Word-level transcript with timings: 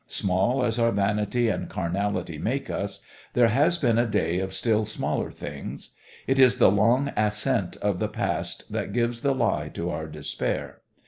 Small 0.07 0.65
as 0.65 0.79
our 0.79 0.91
vanity 0.91 1.47
and 1.47 1.69
carnality 1.69 2.39
make 2.39 2.71
us, 2.71 3.01
there 3.33 3.49
has 3.49 3.77
been 3.77 3.99
a 3.99 4.07
day 4.07 4.39
of 4.39 4.51
still 4.51 4.83
smaller 4.83 5.29
things. 5.29 5.91
It 6.25 6.39
is 6.39 6.57
the 6.57 6.71
long 6.71 7.09
ascent 7.15 7.75
of 7.83 7.99
the 7.99 8.09
past 8.09 8.63
that 8.71 8.93
gives 8.93 9.21
the 9.21 9.35
lie 9.35 9.69
to 9.75 9.91
our 9.91 10.07
despair. 10.07 10.81